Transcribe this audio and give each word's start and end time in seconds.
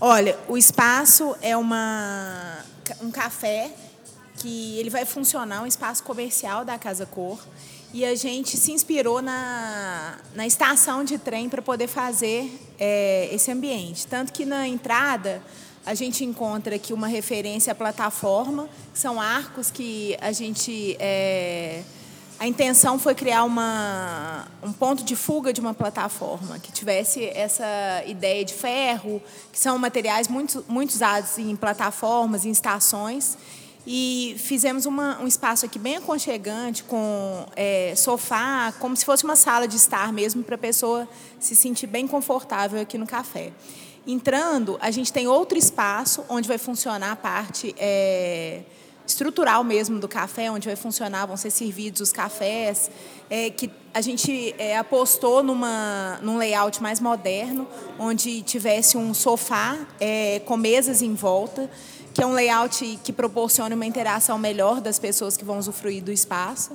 Olha, 0.00 0.38
o 0.46 0.58
espaço 0.58 1.34
é 1.40 1.56
uma, 1.56 2.58
um 3.00 3.10
café 3.10 3.70
que 4.36 4.78
ele 4.78 4.90
vai 4.90 5.06
funcionar, 5.06 5.62
um 5.62 5.66
espaço 5.66 6.02
comercial 6.02 6.66
da 6.66 6.78
Casa 6.78 7.06
Cor. 7.06 7.38
E 7.94 8.04
a 8.04 8.14
gente 8.14 8.58
se 8.58 8.72
inspirou 8.72 9.22
na, 9.22 10.18
na 10.34 10.46
estação 10.46 11.02
de 11.02 11.16
trem 11.16 11.48
para 11.48 11.62
poder 11.62 11.86
fazer 11.86 12.52
é, 12.78 13.30
esse 13.32 13.50
ambiente. 13.50 14.06
Tanto 14.06 14.34
que 14.34 14.44
na 14.44 14.68
entrada 14.68 15.42
a 15.86 15.94
gente 15.94 16.22
encontra 16.24 16.76
aqui 16.76 16.92
uma 16.92 17.06
referência 17.06 17.72
à 17.72 17.74
plataforma, 17.74 18.68
que 18.92 18.98
são 18.98 19.18
arcos 19.18 19.70
que 19.70 20.14
a 20.20 20.30
gente. 20.30 20.94
É, 21.00 21.82
a 22.38 22.46
intenção 22.46 22.98
foi 22.98 23.14
criar 23.14 23.44
uma, 23.44 24.46
um 24.62 24.72
ponto 24.72 25.02
de 25.02 25.16
fuga 25.16 25.52
de 25.52 25.60
uma 25.60 25.72
plataforma 25.72 26.58
que 26.58 26.70
tivesse 26.70 27.24
essa 27.24 27.64
ideia 28.06 28.44
de 28.44 28.52
ferro, 28.52 29.22
que 29.50 29.58
são 29.58 29.78
materiais 29.78 30.28
muito, 30.28 30.64
muito 30.68 30.90
usados 30.90 31.38
em 31.38 31.56
plataformas, 31.56 32.44
em 32.44 32.50
estações. 32.50 33.38
E 33.86 34.36
fizemos 34.38 34.84
uma, 34.84 35.18
um 35.22 35.26
espaço 35.26 35.64
aqui 35.64 35.78
bem 35.78 35.96
aconchegante, 35.96 36.82
com 36.84 37.46
é, 37.54 37.94
sofá, 37.96 38.74
como 38.80 38.96
se 38.96 39.04
fosse 39.04 39.24
uma 39.24 39.36
sala 39.36 39.66
de 39.66 39.76
estar 39.76 40.12
mesmo, 40.12 40.42
para 40.42 40.56
a 40.56 40.58
pessoa 40.58 41.08
se 41.38 41.56
sentir 41.56 41.86
bem 41.86 42.06
confortável 42.06 42.80
aqui 42.80 42.98
no 42.98 43.06
café. 43.06 43.52
Entrando, 44.06 44.76
a 44.80 44.90
gente 44.90 45.12
tem 45.12 45.26
outro 45.26 45.56
espaço 45.56 46.24
onde 46.28 46.46
vai 46.46 46.58
funcionar 46.58 47.12
a 47.12 47.16
parte 47.16 47.74
é, 47.78 48.62
estrutural 49.16 49.64
mesmo 49.64 49.98
do 49.98 50.06
café, 50.06 50.50
onde 50.50 50.68
vai 50.68 50.76
funcionar, 50.76 51.24
vão 51.24 51.36
ser 51.36 51.50
servidos 51.50 52.02
os 52.02 52.12
cafés, 52.12 52.90
é, 53.30 53.48
que 53.48 53.70
a 53.94 54.02
gente 54.02 54.54
é, 54.58 54.76
apostou 54.76 55.42
numa, 55.42 56.18
num 56.22 56.36
layout 56.36 56.82
mais 56.82 57.00
moderno, 57.00 57.66
onde 57.98 58.42
tivesse 58.42 58.98
um 58.98 59.14
sofá 59.14 59.78
é, 59.98 60.40
com 60.40 60.56
mesas 60.56 61.00
em 61.00 61.14
volta, 61.14 61.70
que 62.12 62.22
é 62.22 62.26
um 62.26 62.32
layout 62.32 62.98
que 63.02 63.12
proporciona 63.12 63.74
uma 63.74 63.86
interação 63.86 64.38
melhor 64.38 64.82
das 64.82 64.98
pessoas 64.98 65.34
que 65.36 65.44
vão 65.44 65.58
usufruir 65.58 66.02
do 66.02 66.12
espaço. 66.12 66.72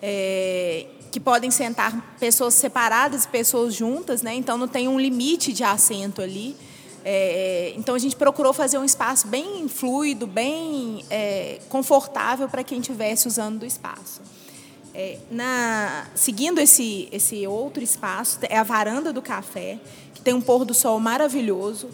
É, 0.00 0.86
que 1.12 1.20
podem 1.20 1.50
sentar 1.50 2.16
pessoas 2.18 2.54
separadas 2.54 3.24
e 3.24 3.28
pessoas 3.28 3.74
juntas, 3.74 4.22
né? 4.22 4.34
então 4.34 4.56
não 4.56 4.66
tem 4.66 4.88
um 4.88 4.98
limite 4.98 5.52
de 5.52 5.62
assento 5.62 6.22
ali. 6.22 6.56
É, 7.04 7.72
então 7.76 7.94
a 7.94 7.98
gente 7.98 8.14
procurou 8.14 8.52
fazer 8.52 8.78
um 8.78 8.84
espaço 8.84 9.26
bem 9.26 9.68
fluido, 9.68 10.26
bem 10.26 11.04
é, 11.10 11.58
confortável 11.68 12.48
para 12.48 12.62
quem 12.62 12.78
estivesse 12.78 13.26
usando 13.26 13.60
do 13.60 13.66
espaço. 13.66 14.20
É, 14.94 15.18
na, 15.30 16.06
seguindo 16.14 16.60
esse, 16.60 17.08
esse 17.10 17.46
outro 17.46 17.82
espaço, 17.82 18.38
é 18.42 18.58
a 18.58 18.62
varanda 18.62 19.12
do 19.12 19.22
café, 19.22 19.78
que 20.14 20.20
tem 20.20 20.34
um 20.34 20.40
pôr 20.40 20.64
do 20.64 20.74
sol 20.74 21.00
maravilhoso, 21.00 21.88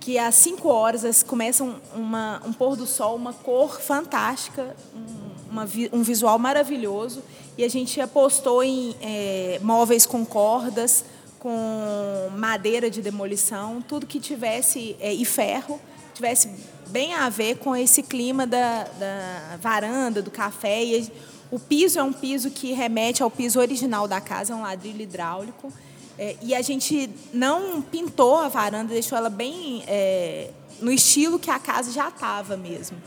que 0.00 0.18
às 0.18 0.34
5 0.36 0.68
horas 0.68 1.22
começa 1.22 1.62
uma, 1.94 2.42
um 2.44 2.52
pôr 2.52 2.74
do 2.74 2.86
sol, 2.86 3.14
uma 3.14 3.32
cor 3.32 3.80
fantástica, 3.80 4.74
um, 4.94 5.52
uma, 5.52 5.68
um 5.92 6.02
visual 6.02 6.38
maravilhoso, 6.38 7.22
e 7.56 7.62
a 7.64 7.68
gente 7.68 8.00
apostou 8.00 8.64
em 8.64 8.96
é, 9.00 9.60
móveis 9.62 10.06
com 10.06 10.24
cordas, 10.24 11.04
com 11.40 12.28
madeira 12.36 12.90
de 12.90 13.00
demolição, 13.00 13.82
tudo 13.82 14.06
que 14.06 14.20
tivesse 14.20 14.94
é, 15.00 15.12
e 15.12 15.24
ferro, 15.24 15.80
tivesse 16.14 16.50
bem 16.88 17.14
a 17.14 17.30
ver 17.30 17.56
com 17.56 17.74
esse 17.74 18.02
clima 18.02 18.46
da, 18.46 18.84
da 18.84 19.56
varanda, 19.60 20.20
do 20.20 20.30
café. 20.30 20.84
E 20.84 21.10
o 21.50 21.58
piso 21.58 21.98
é 21.98 22.02
um 22.02 22.12
piso 22.12 22.50
que 22.50 22.72
remete 22.72 23.22
ao 23.22 23.30
piso 23.30 23.58
original 23.58 24.06
da 24.06 24.20
casa, 24.20 24.52
é 24.52 24.56
um 24.56 24.60
ladrilho 24.60 25.00
hidráulico. 25.00 25.72
É, 26.18 26.36
e 26.42 26.54
a 26.54 26.60
gente 26.60 27.08
não 27.32 27.80
pintou 27.80 28.36
a 28.36 28.48
varanda, 28.48 28.92
deixou 28.92 29.16
ela 29.16 29.30
bem 29.30 29.82
é, 29.86 30.50
no 30.78 30.92
estilo 30.92 31.38
que 31.38 31.50
a 31.50 31.58
casa 31.58 31.90
já 31.90 32.08
estava 32.08 32.54
mesmo. 32.54 32.98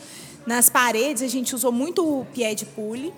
Nas 0.43 0.71
paredes 0.71 1.21
a 1.21 1.27
gente 1.27 1.53
usou 1.53 1.71
muito 1.71 2.03
o 2.03 2.25
pé 2.33 2.55
de 2.55 2.65
pule, 2.65 3.13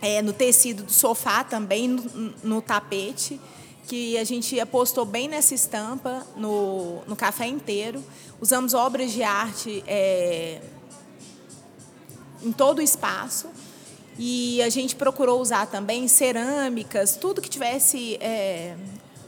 é, 0.00 0.22
no 0.22 0.32
tecido 0.32 0.84
do 0.84 0.92
sofá 0.92 1.44
também, 1.44 1.88
no, 1.88 2.34
no 2.42 2.62
tapete 2.62 3.38
que 3.86 4.16
a 4.18 4.24
gente 4.24 4.58
apostou 4.58 5.04
bem 5.04 5.28
nessa 5.28 5.54
estampa 5.54 6.26
no, 6.36 7.02
no 7.06 7.14
café 7.14 7.46
inteiro. 7.46 8.02
Usamos 8.40 8.74
obras 8.74 9.12
de 9.12 9.22
arte 9.22 9.84
é, 9.86 10.60
em 12.42 12.52
todo 12.52 12.78
o 12.78 12.82
espaço. 12.82 13.48
E 14.18 14.62
a 14.62 14.68
gente 14.68 14.94
procurou 14.94 15.40
usar 15.40 15.66
também 15.66 16.06
cerâmicas, 16.06 17.16
tudo 17.16 17.42
que 17.42 17.48
tivesse. 17.48 18.16
É, 18.20 18.76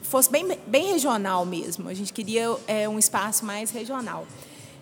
fosse 0.02 0.30
bem, 0.30 0.46
bem 0.66 0.92
regional 0.92 1.44
mesmo. 1.44 1.88
A 1.88 1.94
gente 1.94 2.12
queria 2.12 2.56
é, 2.66 2.88
um 2.88 2.98
espaço 2.98 3.44
mais 3.44 3.70
regional. 3.70 4.26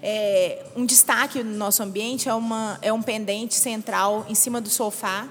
É, 0.03 0.67
um 0.77 0.85
destaque 0.85 1.43
no 1.43 1.57
nosso 1.57 1.83
ambiente 1.83 2.29
é, 2.29 2.35
uma, 2.35 2.79
é 2.83 2.93
um 2.93 3.01
pendente 3.01 3.55
central 3.55 4.27
em 4.29 4.35
cima 4.35 4.61
do 4.61 4.69
sofá, 4.69 5.27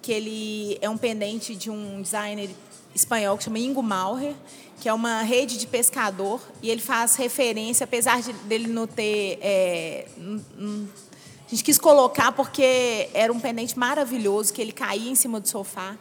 que 0.00 0.10
ele 0.10 0.78
é 0.80 0.88
um 0.88 0.96
pendente 0.96 1.54
de 1.54 1.70
um 1.70 2.00
designer 2.00 2.48
espanhol 2.96 3.36
que 3.36 3.44
chama 3.44 3.58
Ingo 3.58 3.82
Maurer, 3.82 4.34
que 4.80 4.88
é 4.88 4.92
uma 4.92 5.22
rede 5.22 5.58
de 5.58 5.66
pescador, 5.66 6.40
e 6.62 6.70
ele 6.70 6.80
faz 6.80 7.14
referência, 7.16 7.84
apesar 7.84 8.20
de 8.20 8.32
dele 8.32 8.68
não 8.68 8.86
ter. 8.86 9.38
É, 9.40 10.06
a 10.18 11.48
gente 11.48 11.62
quis 11.62 11.78
colocar 11.78 12.32
porque 12.32 13.08
era 13.14 13.32
um 13.32 13.38
pendente 13.38 13.78
maravilhoso, 13.78 14.52
que 14.52 14.60
ele 14.60 14.72
caía 14.72 15.10
em 15.10 15.14
cima 15.14 15.38
do 15.38 15.48
sofá. 15.48 15.96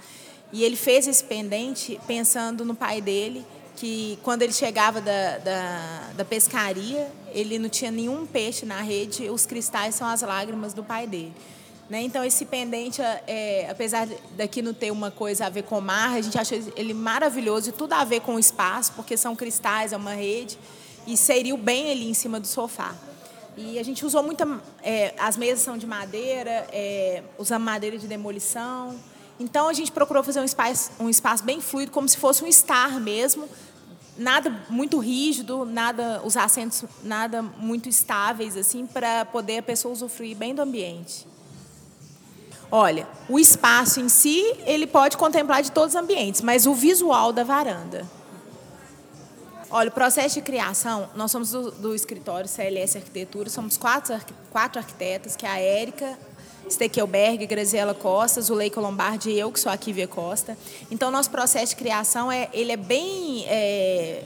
E 0.52 0.64
ele 0.64 0.76
fez 0.76 1.08
esse 1.08 1.24
pendente 1.24 2.00
pensando 2.08 2.66
no 2.66 2.74
pai 2.74 3.02
dele, 3.02 3.46
que 3.76 4.18
quando 4.24 4.42
ele 4.42 4.54
chegava 4.54 5.02
da, 5.02 5.38
da, 5.40 6.12
da 6.18 6.26
pescaria, 6.26 7.12
ele 7.34 7.60
não 7.60 7.70
tinha 7.70 7.92
nenhum 7.92 8.26
peixe 8.26 8.66
na 8.66 8.82
rede, 8.82 9.30
os 9.30 9.46
cristais 9.46 9.96
são 9.96 10.08
as 10.08 10.22
lágrimas 10.22 10.74
do 10.74 10.84
pai 10.84 11.06
dele. 11.06 11.34
Né? 11.90 12.02
Então, 12.02 12.24
esse 12.24 12.46
pendente, 12.46 13.02
é, 13.02 13.68
apesar 13.70 14.08
daqui 14.36 14.62
não 14.62 14.74
ter 14.74 14.92
uma 14.92 15.12
coisa 15.12 15.46
a 15.46 15.50
ver 15.50 15.64
com 15.64 15.78
o 15.78 15.82
mar, 15.82 16.16
a 16.16 16.22
gente 16.22 16.38
acha 16.38 16.56
ele 16.76 16.94
maravilhoso 16.94 17.70
e 17.70 17.72
tudo 17.72 17.94
a 17.94 18.04
ver 18.04 18.22
com 18.22 18.36
o 18.36 18.40
espaço, 18.40 18.94
porque 18.96 19.16
são 19.16 19.36
cristais, 19.36 19.94
é 19.94 19.98
uma 19.98 20.14
rede, 20.14 20.58
e 21.06 21.16
seria 21.16 21.56
bem 21.56 21.92
ali 21.92 22.10
em 22.10 22.14
cima 22.14 22.40
do 22.40 22.48
sofá. 22.48 22.96
E 23.56 23.80
a 23.80 23.84
gente 23.84 24.06
usou 24.06 24.22
muita. 24.24 24.60
É, 24.84 25.14
as 25.18 25.38
mesas 25.38 25.64
são 25.64 25.78
de 25.78 25.86
madeira, 25.86 26.68
é, 26.72 27.24
usamos 27.38 27.66
madeira 27.66 27.98
de 27.98 28.08
demolição. 28.08 28.96
Então, 29.40 29.70
a 29.70 29.74
gente 29.74 29.92
procurou 29.92 30.24
fazer 30.24 30.40
um 30.40 30.44
espaço, 30.44 30.92
um 31.00 31.10
espaço 31.10 31.44
bem 31.44 31.62
fluido, 31.62 31.92
como 31.92 32.10
se 32.10 32.18
fosse 32.18 32.44
um 32.44 32.48
estar 32.48 33.00
mesmo, 33.00 33.48
nada 34.18 34.50
muito 34.70 34.98
rígido, 34.98 35.66
nada 35.66 36.22
os 36.24 36.36
assentos 36.36 36.86
nada 37.04 37.42
muito 37.42 37.90
estáveis 37.90 38.56
assim 38.56 38.86
para 38.86 39.26
poder 39.26 39.58
a 39.60 39.64
pessoa 39.64 39.94
usufruir 39.94 40.36
bem 40.36 40.56
do 40.56 40.62
ambiente. 40.62 41.28
Olha, 42.72 43.08
o 43.30 43.40
espaço 43.40 44.00
em 44.00 44.10
si, 44.10 44.44
ele 44.66 44.88
pode 44.88 45.18
contemplar 45.18 45.62
de 45.62 45.72
todos 45.72 45.96
os 45.96 46.02
ambientes, 46.02 46.42
mas 46.42 46.66
o 46.66 46.74
visual 46.74 47.32
da 47.32 47.44
varanda. 47.44 48.06
Olha, 49.70 49.90
o 49.90 49.92
processo 49.92 50.36
de 50.36 50.42
criação, 50.42 51.10
nós 51.16 51.32
somos 51.32 51.52
do, 51.52 51.72
do 51.72 51.96
escritório 51.96 52.48
CLS 52.48 52.98
Arquitetura, 52.98 53.50
somos 53.50 53.78
quatro, 53.78 54.16
quatro 54.52 54.80
arquitetas, 54.80 55.36
que 55.36 55.46
é 55.46 55.50
a 55.50 55.60
Érica, 55.60 56.18
Stekelberg, 56.70 57.46
Graziela 57.46 57.94
Costa, 57.94 58.42
Zuleika 58.42 58.80
Lombardi 58.80 59.32
e 59.32 59.40
eu, 59.40 59.52
que 59.52 59.60
sou 59.60 59.72
a 59.72 59.78
Kivia 59.78 60.08
Costa. 60.08 60.58
Então, 60.90 61.12
nosso 61.12 61.30
processo 61.30 61.70
de 61.70 61.76
criação 61.76 62.32
é, 62.32 62.50
ele 62.54 62.72
é 62.72 62.78
bem 62.78 63.46
é, 63.48 64.24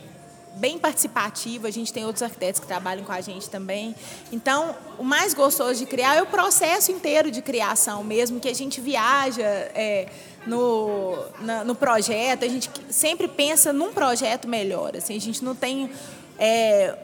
bem 0.55 0.77
participativo, 0.77 1.67
a 1.67 1.71
gente 1.71 1.91
tem 1.93 2.05
outros 2.05 2.21
arquitetos 2.23 2.59
que 2.59 2.67
trabalham 2.67 3.03
com 3.03 3.11
a 3.11 3.21
gente 3.21 3.49
também. 3.49 3.95
Então, 4.31 4.75
o 4.97 5.03
mais 5.03 5.33
gostoso 5.33 5.79
de 5.79 5.85
criar 5.85 6.15
é 6.15 6.21
o 6.21 6.25
processo 6.25 6.91
inteiro 6.91 7.31
de 7.31 7.41
criação 7.41 8.03
mesmo, 8.03 8.39
que 8.39 8.49
a 8.49 8.53
gente 8.53 8.81
viaja 8.81 9.43
é, 9.43 10.09
no, 10.45 11.17
na, 11.39 11.63
no 11.63 11.75
projeto, 11.75 12.43
a 12.43 12.47
gente 12.47 12.69
sempre 12.89 13.27
pensa 13.27 13.71
num 13.71 13.93
projeto 13.93 14.47
melhor. 14.47 14.95
Assim, 14.95 15.15
a 15.15 15.21
gente 15.21 15.43
não 15.43 15.55
tem 15.55 15.89
é, 16.37 16.95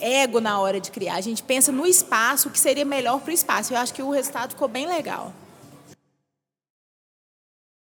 ego 0.00 0.40
na 0.40 0.58
hora 0.58 0.80
de 0.80 0.90
criar, 0.90 1.14
a 1.14 1.20
gente 1.20 1.42
pensa 1.42 1.72
no 1.72 1.86
espaço, 1.86 2.48
o 2.48 2.50
que 2.50 2.58
seria 2.58 2.84
melhor 2.84 3.20
para 3.20 3.30
o 3.30 3.34
espaço. 3.34 3.72
Eu 3.72 3.78
acho 3.78 3.94
que 3.94 4.02
o 4.02 4.10
resultado 4.10 4.50
ficou 4.50 4.68
bem 4.68 4.86
legal. 4.86 5.32